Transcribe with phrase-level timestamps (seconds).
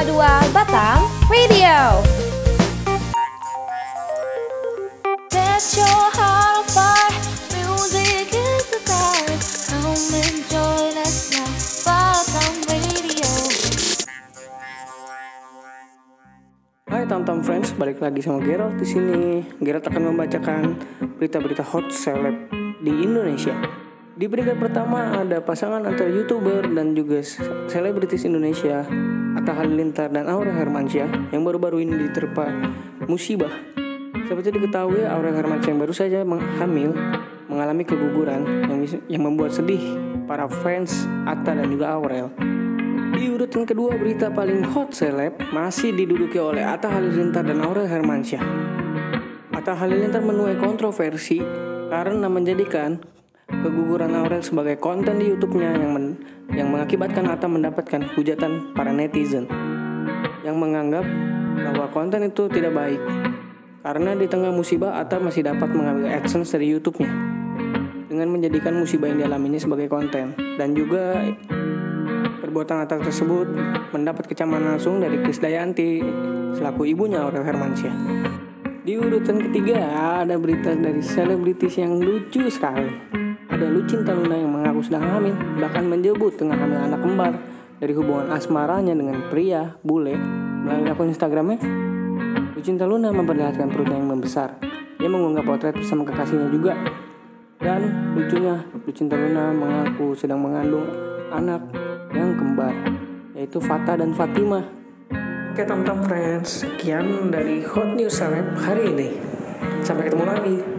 [0.00, 2.00] Batam Radio.
[5.28, 7.12] Set your heart on fire.
[7.52, 9.36] Music is the fire.
[9.68, 11.52] Come enjoy, let's not
[11.84, 13.28] Batam Radio.
[16.88, 19.44] Hai Tam Friends, balik lagi sama Gerald di sini.
[19.60, 20.80] Gerald akan membacakan
[21.20, 22.48] berita-berita hot celeb
[22.80, 23.52] di Indonesia.
[24.16, 27.20] Di peringkat pertama ada pasangan antara youtuber dan juga
[27.68, 28.88] selebritis Indonesia
[29.40, 32.52] Atta Halilintar dan Aurel Hermansyah yang baru-baru ini diterpa
[33.08, 33.48] musibah.
[34.28, 36.20] Seperti diketahui Aurel Hermansyah yang baru saja
[36.60, 36.92] hamil
[37.48, 39.80] mengalami keguguran yang, yang membuat sedih
[40.28, 42.28] para fans Atta dan juga Aurel.
[43.16, 48.44] Di urutan kedua berita paling hot seleb masih diduduki oleh Atta Halilintar dan Aurel Hermansyah.
[49.56, 51.40] Atta Halilintar menuai kontroversi
[51.88, 53.00] karena menjadikan
[53.60, 56.06] keguguran Aurel sebagai konten di YouTube-nya yang men
[56.50, 59.46] yang mengakibatkan Atta mendapatkan hujatan para netizen
[60.40, 61.04] yang menganggap
[61.60, 63.00] bahwa konten itu tidak baik.
[63.80, 67.08] Karena di tengah musibah Atta masih dapat mengambil AdSense dari YouTube-nya
[68.08, 70.36] dengan menjadikan musibah yang dialaminya sebagai konten.
[70.36, 71.16] Dan juga
[72.40, 73.48] perbuatan Atta tersebut
[73.92, 76.04] mendapat kecaman langsung dari Krisdayanti
[76.56, 77.94] selaku ibunya Aurel Hermansyah.
[78.80, 79.80] Di urutan ketiga
[80.24, 83.09] ada berita dari selebritis yang lucu sekali
[83.60, 87.36] ada Lucinta Luna yang mengaku sedang hamil, bahkan menyebut tengah hamil anak kembar
[87.76, 90.16] dari hubungan asmaranya dengan pria bule
[90.64, 91.60] melalui akun Instagramnya.
[92.56, 94.56] Lucinta Luna memperlihatkan perutnya yang membesar.
[94.96, 96.72] Ia mengunggah potret bersama kekasihnya juga.
[97.60, 100.88] Dan lucunya, Lucinta Luna mengaku sedang mengandung
[101.28, 101.60] anak
[102.16, 102.72] yang kembar,
[103.36, 104.64] yaitu Fata dan Fatima.
[105.52, 109.08] Oke teman-teman friends, sekian dari Hot News Celeb hari ini.
[109.84, 110.69] Sampai ketemu lagi.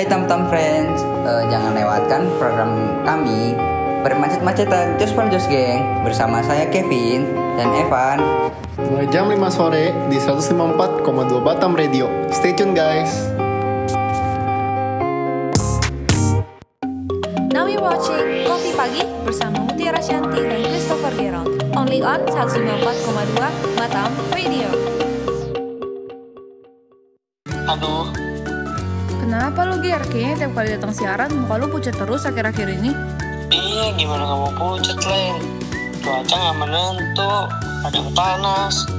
[0.00, 2.72] Hai Tam-Tam Friends, uh, jangan lewatkan program
[3.04, 3.52] kami
[4.00, 4.96] Bermacet-macetan.
[4.96, 6.00] Just for Just Gang.
[6.00, 7.28] Bersama saya Kevin
[7.60, 8.16] dan Evan.
[8.80, 11.04] Mulai jam 5 sore di 154,2
[11.44, 12.08] Batam Radio.
[12.32, 13.12] Stay tune guys.
[17.52, 21.60] Now you're watching Kopi Pagi bersama Mutiara Shanti dan Christopher Gerald.
[21.76, 23.36] Only on 194,2
[23.76, 24.64] Batam Radio.
[27.68, 28.29] Aduh,
[29.30, 30.02] Kenapa lu Ger?
[30.10, 32.90] Kayaknya tiap kali datang siaran muka lu pucat terus akhir-akhir ini.
[33.54, 35.38] iya gimana kamu pucat, Leng?
[36.02, 37.34] Cuaca nggak menentu,
[37.86, 38.90] kadang panas,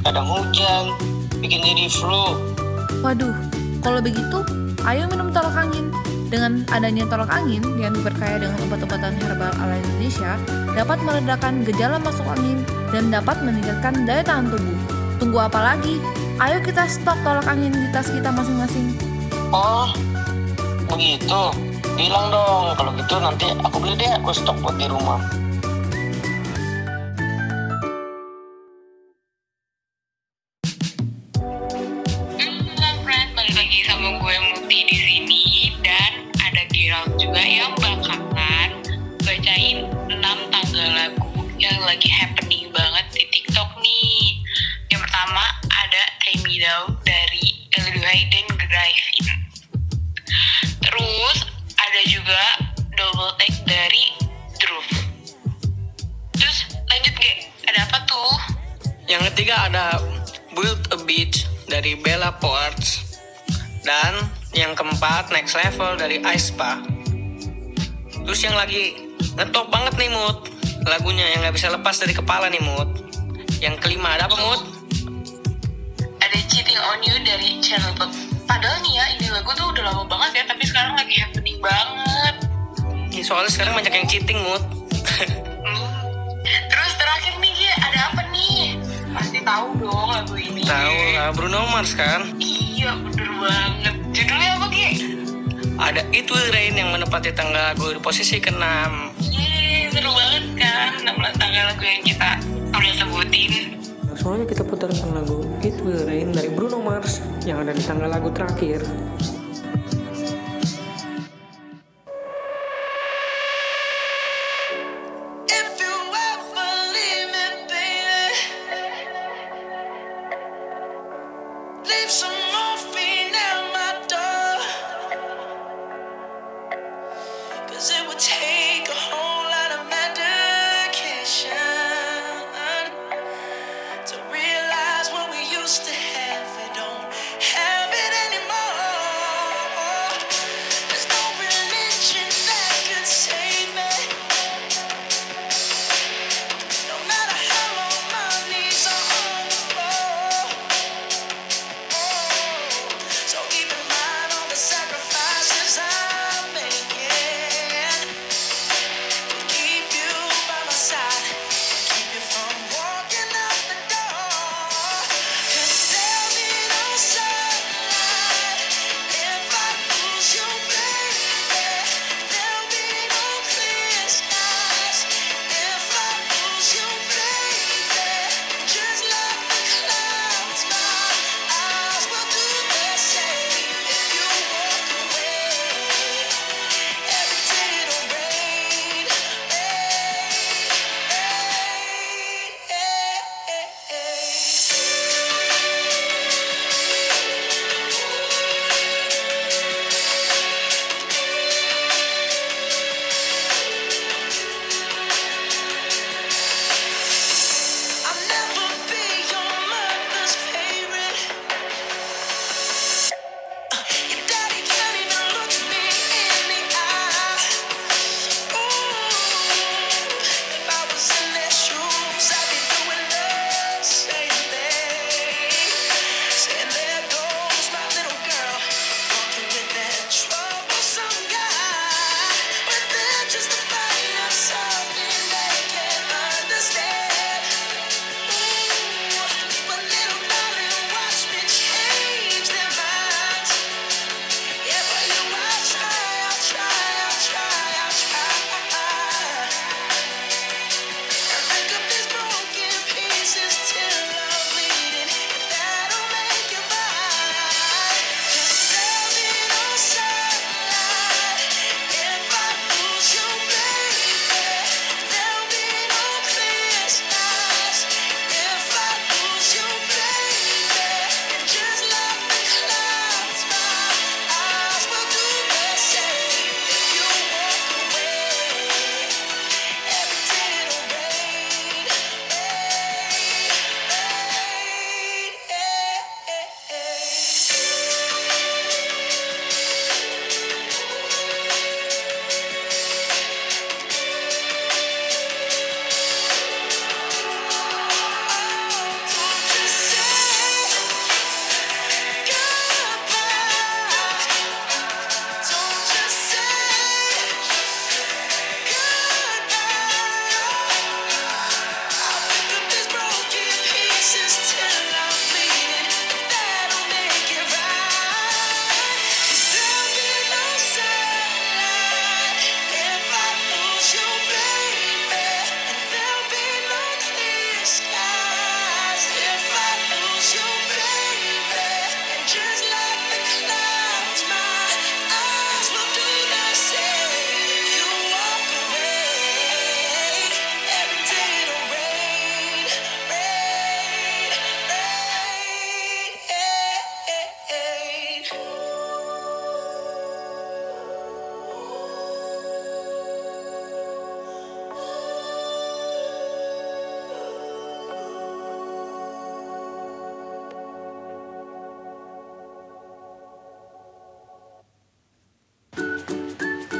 [0.00, 0.88] kadang hujan,
[1.36, 2.32] bikin jadi flu.
[3.04, 3.36] Waduh,
[3.84, 4.40] kalau begitu,
[4.88, 5.92] ayo minum tolak angin.
[6.32, 10.40] Dengan adanya tolak angin yang diperkaya dengan obat-obatan herbal ala Indonesia,
[10.72, 14.80] dapat meredakan gejala masuk angin dan dapat meningkatkan daya tahan tubuh.
[15.20, 16.00] Tunggu apa lagi?
[16.40, 19.03] Ayo kita stok tolak angin di tas kita masing-masing.
[19.50, 19.90] Oh,
[20.88, 21.42] begitu.
[21.98, 25.20] Bilang dong, kalau gitu nanti aku beli deh, aku stok buat di rumah.
[33.54, 34.18] Lagi sama
[59.14, 60.02] Yang ketiga ada
[60.58, 63.14] Build a Beach dari Bella Ports.
[63.86, 64.26] Dan
[64.58, 66.82] yang keempat Next Level dari Aespa.
[68.10, 70.50] Terus yang lagi ngetop banget nih Mut.
[70.90, 72.90] Lagunya yang nggak bisa lepas dari kepala nih Mut.
[73.62, 74.62] Yang kelima ada apa Mut?
[76.18, 78.10] ada Cheating on You dari Channel Pop.
[78.50, 82.34] Padahal nih ya, ini lagu tuh udah lama banget ya, tapi sekarang lagi happening banget.
[83.22, 84.64] Soalnya sekarang banyak yang cheating Mut.
[89.44, 90.60] tahu dong lagu ini.
[90.64, 92.32] Tahu lah Bruno Mars kan?
[92.40, 93.94] Iya, bener banget.
[94.16, 94.90] Judulnya apa, Gi?
[95.74, 98.64] Ada It Will Rain yang menepati tanggal lagu di posisi ke-6.
[99.20, 100.90] Yeay, seru banget kan.
[101.04, 102.30] 16 tanggal lagu yang kita
[102.72, 103.52] udah sebutin.
[104.08, 108.08] Langsung aja kita putarkan lagu It Will Rain dari Bruno Mars yang ada di tanggal
[108.08, 108.80] lagu terakhir.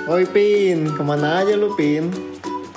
[0.04, 2.12] Oi Pin, ke mana aja lu Pin?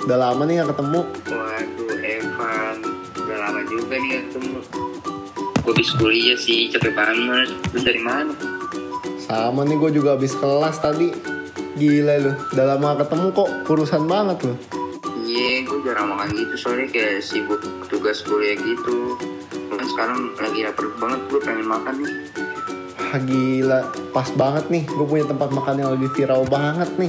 [0.00, 1.04] Udah lama nih gak ketemu.
[1.28, 2.76] Waduh, Evan,
[3.20, 4.58] udah lama juga nih gak ketemu.
[5.60, 7.52] Gue habis kuliah sih, capek banget.
[7.76, 8.32] Lu dari mana?
[9.20, 11.12] Sama nih gue juga habis kelas tadi.
[11.76, 14.54] Gila lu, udah lama gak ketemu kok, kurusan banget lu.
[15.28, 17.60] Iya, gue jarang makan gitu soalnya kayak sibuk
[17.92, 19.20] tugas kuliah gitu.
[19.68, 22.12] Kan sekarang lagi lapar banget, gue pengen makan nih.
[23.08, 27.08] Wah gila, pas banget nih, gue punya tempat makan yang lagi viral banget nih.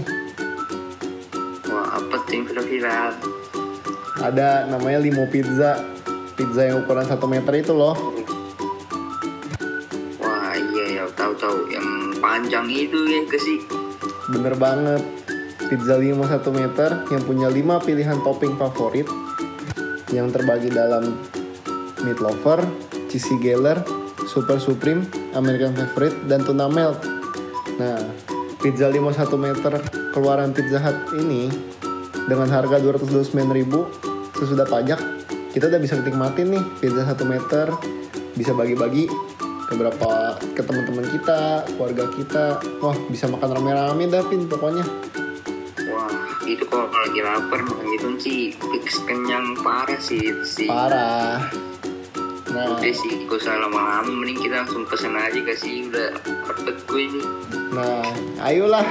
[1.67, 3.19] Wah, apa tuh yang viral-viral?
[4.23, 5.83] Ada namanya Limo Pizza,
[6.39, 7.99] pizza yang ukuran 1 meter itu loh.
[10.23, 13.59] Wah, iya ya, tahu-tahu yang panjang itu ya ke sih.
[14.31, 15.03] Bener banget,
[15.67, 19.11] pizza limo 1 meter yang punya 5 pilihan topping favorit
[20.15, 21.19] yang terbagi dalam
[22.07, 22.63] meat lover,
[23.11, 23.83] cheesy geller,
[24.27, 25.07] super supreme,
[25.37, 26.99] American favorite, dan tuna melt.
[27.79, 28.01] Nah,
[28.59, 29.79] pizza limo 1 meter
[30.11, 31.47] keluaran Pizza Hut ini
[32.27, 34.99] dengan harga 229.000 sesudah pajak
[35.49, 37.71] kita udah bisa nikmatin nih pizza 1 meter
[38.37, 39.09] bisa bagi-bagi
[39.69, 42.45] ke beberapa ke teman-teman kita, keluarga kita.
[42.81, 44.81] Wah, bisa makan rame-rame dah Pin pokoknya.
[45.93, 46.13] Wah,
[46.45, 50.69] itu kalau lagi lapar makan gitu sih fix kenyang parah sih itu sih.
[50.69, 51.45] Parah.
[52.49, 56.17] Nah, Udah sih, gak usah lama-lama, mending kita langsung pesen aja gak sih, udah
[56.49, 57.21] cepet gue ini.
[57.69, 58.01] nah,
[58.41, 58.89] ayolah.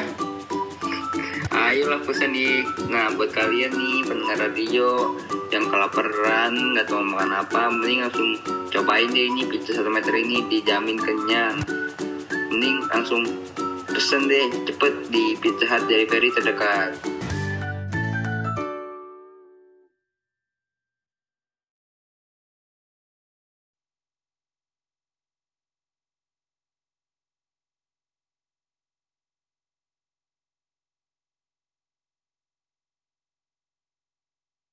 [1.50, 5.18] Ayolah pesen nih, nah buat kalian nih pendengar radio
[5.50, 8.30] yang kelaparan, gak tahu makan apa, mending langsung
[8.70, 11.58] cobain deh ini pizza 1 meter ini dijamin kenyang.
[12.54, 13.26] Mending langsung
[13.90, 17.17] pesen deh, cepet di Pizza Hut delivery terdekat.